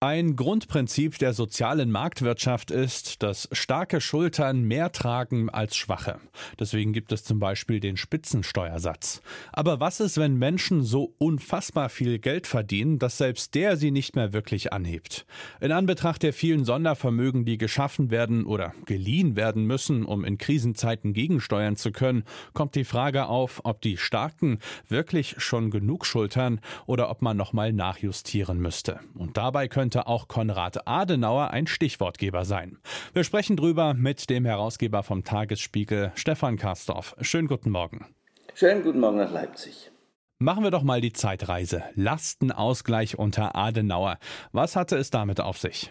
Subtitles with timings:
[0.00, 6.20] Ein Grundprinzip der sozialen Marktwirtschaft ist, dass starke Schultern mehr tragen als schwache.
[6.60, 9.22] Deswegen gibt es zum Beispiel den Spitzensteuersatz.
[9.52, 14.14] Aber was ist, wenn Menschen so unfassbar viel Geld verdienen, dass selbst der sie nicht
[14.14, 15.26] mehr wirklich anhebt?
[15.60, 21.12] In Anbetracht der vielen Sondervermögen, die geschaffen werden oder geliehen werden müssen, um in Krisenzeiten
[21.12, 22.22] gegensteuern zu können,
[22.52, 27.72] kommt die Frage auf, ob die Starken wirklich schon genug schultern oder ob man nochmal
[27.72, 29.00] nachjustieren müsste.
[29.16, 32.76] Und dabei können könnte auch Konrad Adenauer ein Stichwortgeber sein.
[33.14, 37.16] Wir sprechen drüber mit dem Herausgeber vom Tagesspiegel, Stefan Karsdorf.
[37.22, 38.04] Schönen guten Morgen.
[38.52, 39.90] Schönen guten Morgen nach Leipzig.
[40.38, 41.84] Machen wir doch mal die Zeitreise.
[41.94, 44.18] Lastenausgleich unter Adenauer.
[44.52, 45.90] Was hatte es damit auf sich?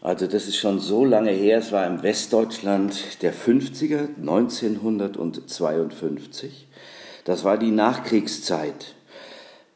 [0.00, 6.68] Also das ist schon so lange her, es war im Westdeutschland der 50er, 1952.
[7.26, 8.94] Das war die Nachkriegszeit.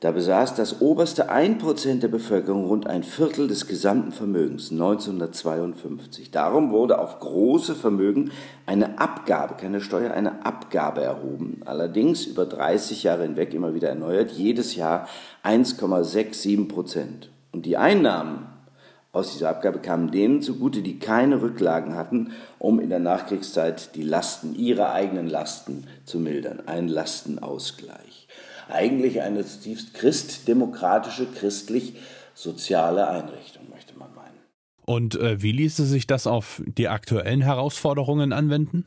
[0.00, 6.30] Da besaß das oberste 1% der Bevölkerung rund ein Viertel des gesamten Vermögens 1952.
[6.30, 8.30] Darum wurde auf große Vermögen
[8.64, 11.62] eine Abgabe, keine Steuer, eine Abgabe erhoben.
[11.64, 15.08] Allerdings über 30 Jahre hinweg immer wieder erneuert, jedes Jahr
[15.42, 18.46] 1,67% Und die Einnahmen
[19.10, 24.02] aus dieser Abgabe kamen denen zugute, die keine Rücklagen hatten, um in der Nachkriegszeit die
[24.04, 26.62] Lasten, ihre eigenen Lasten zu mildern.
[26.66, 28.28] Ein Lastenausgleich
[28.68, 34.38] eigentlich eine zutiefst christdemokratische, christlich-soziale Einrichtung, möchte man meinen.
[34.84, 38.86] Und äh, wie ließe sich das auf die aktuellen Herausforderungen anwenden?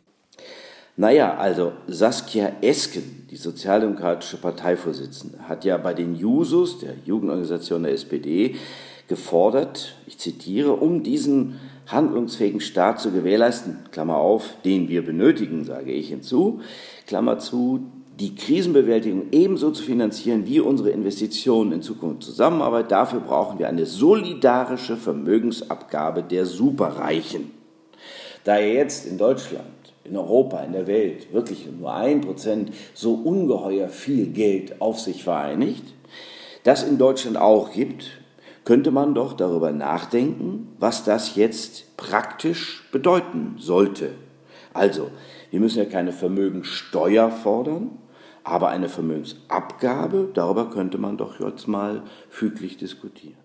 [0.97, 7.93] Naja, also Saskia Esken, die sozialdemokratische Parteivorsitzende, hat ja bei den Jusos, der Jugendorganisation der
[7.93, 8.55] SPD,
[9.07, 15.91] gefordert, ich zitiere, um diesen handlungsfähigen Staat zu gewährleisten, Klammer auf, den wir benötigen, sage
[15.91, 16.61] ich hinzu,
[17.07, 17.91] Klammer zu,
[18.21, 22.91] die Krisenbewältigung ebenso zu finanzieren wie unsere Investitionen in Zukunft Zusammenarbeit.
[22.91, 27.49] Dafür brauchen wir eine solidarische Vermögensabgabe der Superreichen.
[28.43, 29.65] Da jetzt in Deutschland,
[30.03, 35.23] in Europa, in der Welt wirklich nur ein Prozent so ungeheuer viel Geld auf sich
[35.23, 35.95] vereinigt,
[36.63, 38.11] das in Deutschland auch gibt,
[38.65, 44.11] könnte man doch darüber nachdenken, was das jetzt praktisch bedeuten sollte.
[44.73, 45.09] Also,
[45.49, 47.97] wir müssen ja keine Vermögensteuer fordern,
[48.43, 53.37] aber eine Vermögensabgabe, darüber könnte man doch jetzt mal füglich diskutieren.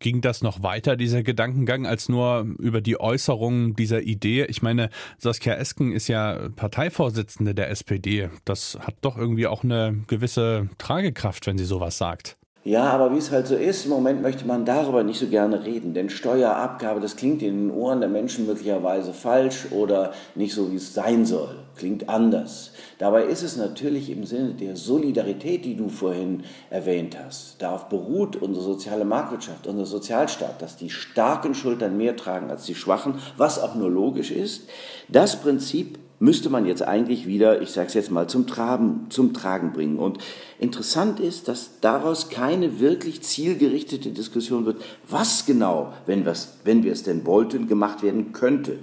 [0.00, 4.44] Ging das noch weiter, dieser Gedankengang, als nur über die Äußerungen dieser Idee?
[4.44, 8.28] Ich meine, Saskia Esken ist ja Parteivorsitzende der SPD.
[8.44, 12.36] Das hat doch irgendwie auch eine gewisse Tragekraft, wenn sie sowas sagt.
[12.66, 15.66] Ja, aber wie es halt so ist, im Moment möchte man darüber nicht so gerne
[15.66, 20.72] reden, denn Steuerabgabe, das klingt in den Ohren der Menschen möglicherweise falsch oder nicht so,
[20.72, 22.72] wie es sein soll, klingt anders.
[22.98, 27.60] Dabei ist es natürlich im Sinne der Solidarität, die du vorhin erwähnt hast.
[27.60, 32.74] Darauf beruht unsere soziale Marktwirtschaft, unser Sozialstaat, dass die starken Schultern mehr tragen als die
[32.74, 34.70] schwachen, was auch nur logisch ist.
[35.08, 39.34] Das Prinzip müsste man jetzt eigentlich wieder, ich sage es jetzt mal, zum, Traben, zum
[39.34, 39.98] Tragen bringen.
[39.98, 40.18] Und
[40.58, 46.24] interessant ist, dass daraus keine wirklich zielgerichtete Diskussion wird, was genau, wenn,
[46.64, 48.78] wenn wir es denn wollten, gemacht werden könnte.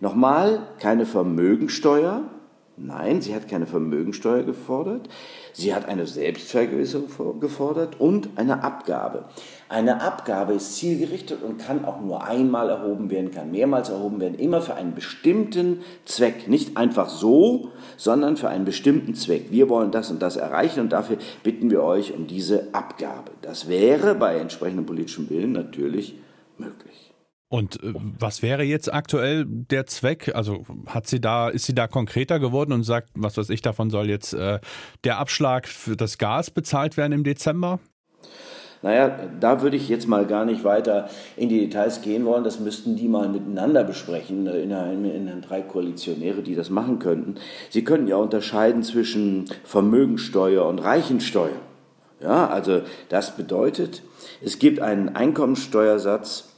[0.00, 2.24] Nochmal, keine Vermögensteuer,
[2.82, 5.10] Nein, sie hat keine Vermögensteuer gefordert,
[5.52, 9.26] sie hat eine Selbstvergewisserung gefordert und eine Abgabe.
[9.68, 14.38] Eine Abgabe ist zielgerichtet und kann auch nur einmal erhoben werden, kann mehrmals erhoben werden,
[14.38, 16.48] immer für einen bestimmten Zweck.
[16.48, 19.48] Nicht einfach so, sondern für einen bestimmten Zweck.
[19.50, 23.32] Wir wollen das und das erreichen und dafür bitten wir euch um diese Abgabe.
[23.42, 26.14] Das wäre bei entsprechendem politischem Willen natürlich
[26.56, 27.09] möglich.
[27.50, 30.32] Und äh, was wäre jetzt aktuell der Zweck?
[30.34, 33.90] Also hat sie da, ist sie da konkreter geworden und sagt, was weiß ich, davon
[33.90, 34.60] soll jetzt äh,
[35.02, 37.80] der Abschlag für das Gas bezahlt werden im Dezember?
[38.82, 42.44] Naja, da würde ich jetzt mal gar nicht weiter in die Details gehen wollen.
[42.44, 44.70] Das müssten die mal miteinander besprechen, äh, in,
[45.04, 47.34] in, in drei Koalitionäre, die das machen könnten.
[47.68, 51.58] Sie könnten ja unterscheiden zwischen Vermögensteuer und Reichensteuer.
[52.22, 54.02] Ja, also das bedeutet,
[54.40, 56.49] es gibt einen Einkommensteuersatz,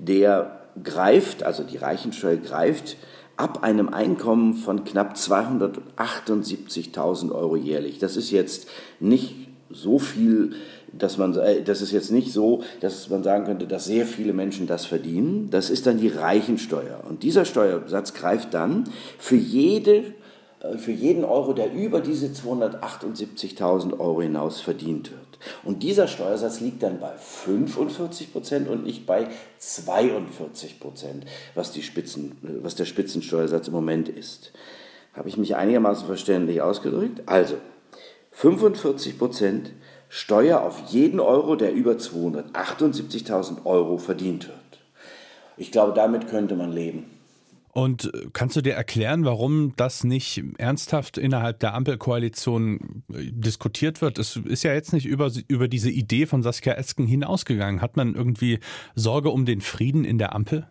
[0.00, 2.96] der greift, also die Reichensteuer greift
[3.36, 7.98] ab einem Einkommen von knapp 278.000 Euro jährlich.
[7.98, 8.68] Das ist jetzt
[8.98, 9.34] nicht
[9.70, 10.52] so viel,
[10.92, 14.32] dass man, äh, das ist jetzt nicht so, dass man sagen könnte, dass sehr viele
[14.32, 15.48] Menschen das verdienen.
[15.50, 17.02] Das ist dann die Reichensteuer.
[17.08, 18.84] Und dieser Steuersatz greift dann
[19.18, 20.04] für jede
[20.60, 25.29] äh, für jeden Euro, der über diese 278.000 Euro hinaus verdient wird.
[25.64, 29.28] Und dieser Steuersatz liegt dann bei 45 Prozent und nicht bei
[29.58, 31.72] 42 Prozent, was,
[32.62, 34.52] was der Spitzensteuersatz im Moment ist.
[35.14, 37.22] Habe ich mich einigermaßen verständlich ausgedrückt?
[37.26, 37.56] Also,
[38.32, 39.72] 45 Prozent
[40.08, 44.58] Steuer auf jeden Euro, der über 278.000 Euro verdient wird.
[45.56, 47.19] Ich glaube, damit könnte man leben.
[47.72, 54.00] Und äh, kannst du dir erklären, warum das nicht ernsthaft innerhalb der Ampelkoalition äh, diskutiert
[54.00, 54.18] wird?
[54.18, 57.80] Es ist ja jetzt nicht über, über diese Idee von Saskia Esken hinausgegangen.
[57.80, 58.58] Hat man irgendwie
[58.94, 60.66] Sorge um den Frieden in der Ampel?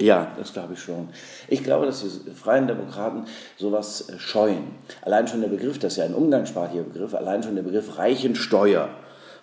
[0.00, 1.08] Ja, das glaube ich schon.
[1.48, 3.24] Ich glaube, dass die Freien Demokraten
[3.56, 4.68] sowas äh, scheuen.
[5.02, 8.90] Allein schon der Begriff, das ist ja ein umgangssprachlicher Begriff, allein schon der Begriff Reichensteuer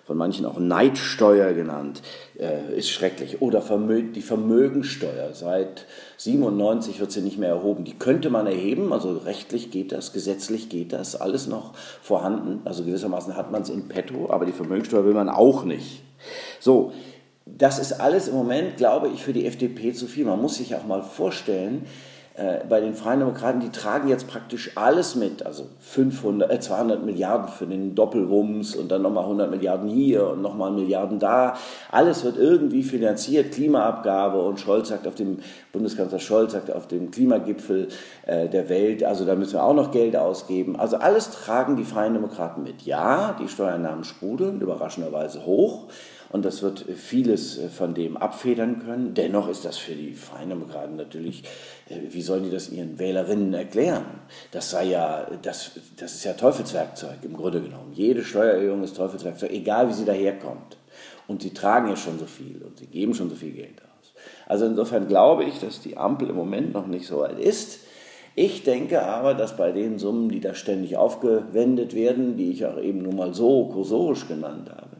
[0.06, 2.00] von manchen auch Neidsteuer genannt,
[2.38, 3.42] äh, ist schrecklich.
[3.42, 3.60] Oder
[4.14, 5.34] die Vermögensteuer.
[5.34, 5.86] Seit
[6.18, 7.84] 97 wird sie nicht mehr erhoben.
[7.84, 12.60] Die könnte man erheben, also rechtlich geht das, gesetzlich geht das, alles noch vorhanden.
[12.64, 16.02] Also gewissermaßen hat man es in petto, aber die Vermögensteuer will man auch nicht.
[16.60, 16.92] So,
[17.44, 20.24] das ist alles im Moment, glaube ich, für die FDP zu viel.
[20.24, 21.84] Man muss sich auch mal vorstellen,
[22.68, 27.48] bei den Freien Demokraten, die tragen jetzt praktisch alles mit, also 500, äh 200 Milliarden
[27.48, 31.56] für den Doppelwumms und dann nochmal 100 Milliarden hier und nochmal Milliarden da.
[31.90, 35.38] Alles wird irgendwie finanziert, Klimaabgabe und Scholz sagt auf dem,
[35.72, 37.88] Bundeskanzler Scholz sagt auf dem Klimagipfel
[38.26, 40.76] äh, der Welt, also da müssen wir auch noch Geld ausgeben.
[40.76, 42.82] Also alles tragen die Freien Demokraten mit.
[42.82, 45.88] Ja, die Steuernahmen sprudeln, überraschenderweise hoch
[46.30, 49.14] und das wird vieles äh, von dem abfedern können.
[49.14, 51.44] Dennoch ist das für die Freien Demokraten natürlich,
[51.88, 54.04] äh, wie sollen die das ihren Wählerinnen erklären?
[54.50, 57.92] Das sei ja, das, das ist ja Teufelswerkzeug im Grunde genommen.
[57.92, 60.76] Jede Steuererhöhung ist Teufelswerkzeug, egal wie sie daherkommt.
[61.28, 64.12] Und sie tragen ja schon so viel und sie geben schon so viel Geld aus.
[64.46, 67.80] Also insofern glaube ich, dass die Ampel im Moment noch nicht so weit ist.
[68.38, 72.78] Ich denke aber, dass bei den Summen, die da ständig aufgewendet werden, die ich auch
[72.78, 74.96] eben nur mal so kursorisch genannt habe,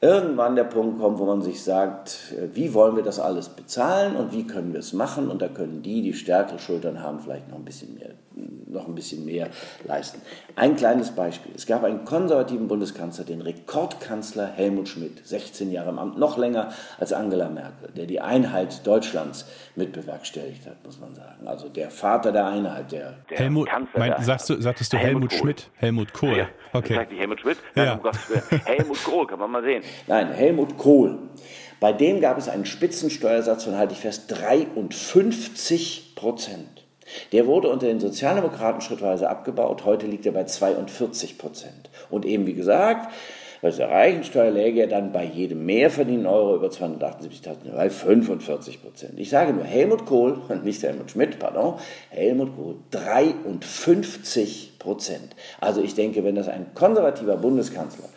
[0.00, 4.16] irgendwann der Punkt kommt, wo man sich sagt, äh, wie wollen wir das alles bezahlen
[4.16, 5.28] und wie können wir es machen?
[5.30, 8.10] Und da können die, die stärkere Schultern haben, vielleicht noch ein bisschen mehr,
[8.66, 9.48] noch ein bisschen mehr
[9.84, 10.20] leisten.
[10.54, 11.52] Ein kleines Beispiel.
[11.54, 16.72] Es gab einen konservativen Bundeskanzler, den Rekordkanzler Helmut Schmidt, 16 Jahre im Amt, noch länger
[16.98, 19.46] als Angela Merkel, der die Einheit Deutschlands
[19.76, 21.46] mit bewerkstelligt hat, muss man sagen.
[21.46, 25.32] Also der Vater der Einheit, der, der Helmut, Kanzler mein, sagst du, sagtest du Helmut,
[25.32, 25.70] Helmut Schmidt?
[25.76, 26.36] Helmut Kohl.
[26.36, 26.98] Ja, okay.
[26.98, 27.94] Nicht Helmut Schmidt, ja.
[27.94, 28.10] um
[28.64, 29.82] Helmut Kohl, kann man mal sehen.
[30.06, 31.18] Nein, Helmut Kohl.
[31.80, 36.84] Bei dem gab es einen Spitzensteuersatz von, halte ich fest, 53 Prozent.
[37.32, 39.84] Der wurde unter den Sozialdemokraten schrittweise abgebaut.
[39.84, 41.90] Heute liegt er bei 42 Prozent.
[42.10, 43.12] Und eben wie gesagt,
[43.62, 48.82] bei der Reichensteuer läge er dann bei jedem mehr verdienten Euro über 278.000 bei 45
[48.82, 49.18] Prozent.
[49.18, 51.74] Ich sage nur Helmut Kohl, nicht Helmut Schmidt, pardon,
[52.10, 55.34] Helmut Kohl 53 Prozent.
[55.60, 58.08] Also ich denke, wenn das ein konservativer Bundeskanzler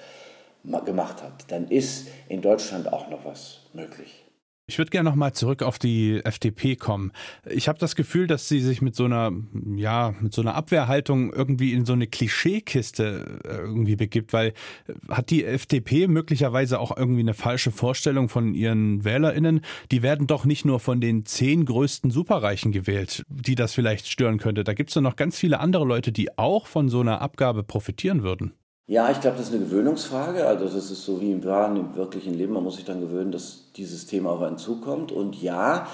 [0.86, 4.26] gemacht hat, dann ist in Deutschland auch noch was möglich.
[4.70, 7.12] Ich würde gerne nochmal zurück auf die FDP kommen.
[7.50, 9.32] Ich habe das Gefühl, dass sie sich mit so einer,
[9.76, 14.94] ja, mit so einer Abwehrhaltung irgendwie in so eine Klischeekiste äh, irgendwie begibt, weil äh,
[15.10, 19.62] hat die FDP möglicherweise auch irgendwie eine falsche Vorstellung von ihren WählerInnen?
[19.90, 24.38] Die werden doch nicht nur von den zehn größten Superreichen gewählt, die das vielleicht stören
[24.38, 24.64] könnte.
[24.64, 27.64] Da gibt es doch noch ganz viele andere Leute, die auch von so einer Abgabe
[27.64, 28.54] profitieren würden.
[28.90, 30.48] Ja, ich glaube, das ist eine Gewöhnungsfrage.
[30.48, 32.54] Also das ist so wie im wahren, im wirklichen Leben.
[32.54, 35.12] Man muss sich dann gewöhnen, dass dieses Thema auf einen zukommt.
[35.12, 35.88] Und ja,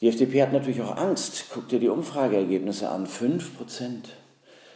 [0.00, 1.46] die FDP hat natürlich auch Angst.
[1.52, 3.08] Guck dir die Umfrageergebnisse an.
[3.08, 4.10] 5 Prozent,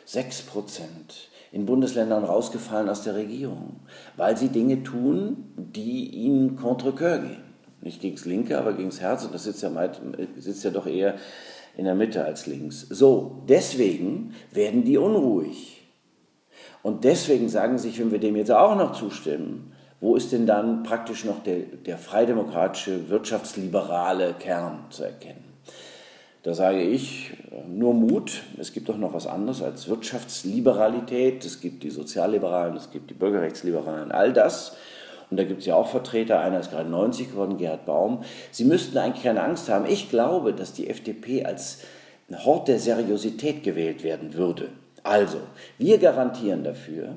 [0.05, 3.77] 6 Prozent in Bundesländern rausgefallen aus der Regierung,
[4.17, 7.45] weil sie Dinge tun, die ihnen contre coeur gehen.
[7.83, 9.25] Nicht gegen das Linke, aber gegen das Herz.
[9.25, 9.71] Und das sitzt ja,
[10.39, 11.15] sitzt ja doch eher
[11.77, 12.81] in der Mitte als links.
[12.91, 15.82] So, deswegen werden die unruhig.
[16.83, 20.83] Und deswegen sagen sich, wenn wir dem jetzt auch noch zustimmen, wo ist denn dann
[20.83, 25.45] praktisch noch der, der freidemokratische, wirtschaftsliberale Kern zu erkennen?
[26.43, 27.31] Da sage ich,
[27.69, 28.43] nur Mut.
[28.59, 31.45] Es gibt doch noch was anderes als Wirtschaftsliberalität.
[31.45, 34.77] Es gibt die Sozialliberalen, es gibt die Bürgerrechtsliberalen, all das.
[35.31, 38.25] Und da gibt es ja auch Vertreter, einer ist gerade 90 geworden, Gerhard Baum.
[38.51, 39.87] Sie müssten eigentlich keine Angst haben.
[39.87, 41.79] Ich glaube, dass die FDP als
[42.45, 44.69] Hort der Seriosität gewählt werden würde.
[45.05, 45.39] Also,
[45.79, 47.17] wir garantieren dafür,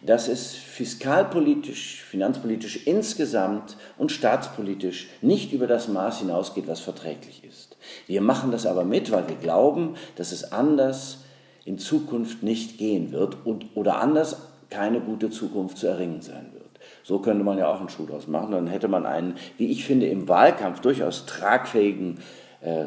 [0.00, 7.76] dass es fiskalpolitisch, finanzpolitisch insgesamt und staatspolitisch nicht über das Maß hinausgeht, was verträglich ist.
[8.06, 11.24] Wir machen das aber mit, weil wir glauben, dass es anders
[11.66, 14.38] in Zukunft nicht gehen wird und, oder anders
[14.70, 16.64] keine gute Zukunft zu erringen sein wird.
[17.02, 18.52] So könnte man ja auch einen Schuh draus machen.
[18.52, 22.20] Dann hätte man einen, wie ich finde, im Wahlkampf durchaus tragfähigen äh,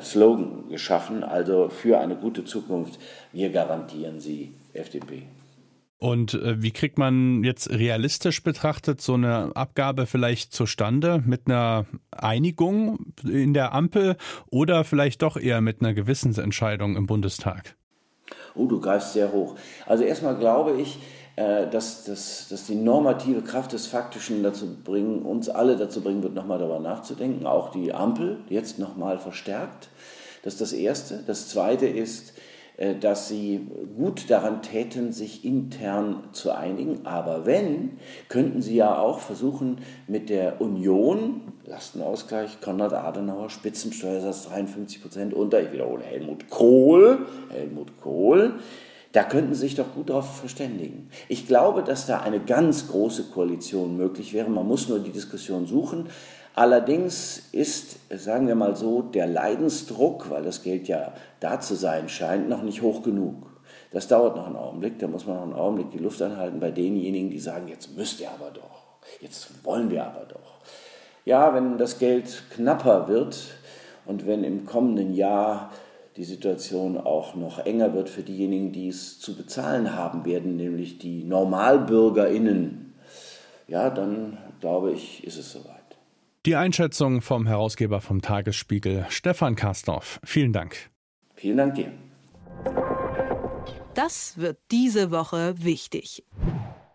[0.02, 3.00] Slogan geschaffen, also für eine gute Zukunft.
[3.32, 5.24] Wir garantieren sie, FDP.
[6.00, 11.22] Und äh, wie kriegt man jetzt realistisch betrachtet so eine Abgabe vielleicht zustande?
[11.26, 14.16] Mit einer Einigung in der Ampel
[14.50, 17.76] oder vielleicht doch eher mit einer Gewissensentscheidung im Bundestag?
[18.56, 19.56] Oh, du greifst sehr hoch.
[19.86, 21.00] Also erstmal glaube ich, äh,
[21.40, 26.34] dass, dass, dass die normative Kraft des Faktischen dazu bringen, uns alle dazu bringen wird,
[26.34, 29.90] nochmal darüber nachzudenken, auch die Ampel jetzt nochmal verstärkt.
[30.44, 31.24] Das ist das Erste.
[31.26, 32.34] Das Zweite ist,
[32.80, 37.06] äh, dass sie gut daran täten, sich intern zu einigen.
[37.06, 45.02] Aber wenn, könnten sie ja auch versuchen, mit der Union, Lastenausgleich, Konrad Adenauer, Spitzensteuersatz 53
[45.02, 48.56] Prozent unter, ich wiederhole, Helmut Kohl, Helmut Kohl,
[49.12, 51.10] da könnten sie sich doch gut darauf verständigen.
[51.28, 54.50] Ich glaube, dass da eine ganz große Koalition möglich wäre.
[54.50, 56.10] Man muss nur die Diskussion suchen.
[56.54, 62.10] Allerdings ist, sagen wir mal so, der Leidensdruck, weil das Geld ja da zu sein
[62.10, 63.50] scheint, noch nicht hoch genug.
[63.92, 66.70] Das dauert noch einen Augenblick, da muss man noch einen Augenblick die Luft anhalten bei
[66.70, 68.84] denjenigen, die sagen, jetzt müsst ihr aber doch,
[69.20, 70.60] jetzt wollen wir aber doch.
[71.26, 73.42] Ja, wenn das Geld knapper wird
[74.06, 75.72] und wenn im kommenden Jahr
[76.20, 81.00] die Situation auch noch enger wird für diejenigen, die es zu bezahlen haben werden, nämlich
[81.00, 82.94] die Normalbürgerinnen,
[83.70, 85.80] ja, dann glaube ich, ist es soweit.
[86.46, 90.20] Die Einschätzung vom Herausgeber vom Tagesspiegel, Stefan Kastorf.
[90.26, 90.90] Vielen Dank.
[91.36, 91.94] Vielen Dank dir.
[93.94, 96.26] Das wird diese Woche wichtig.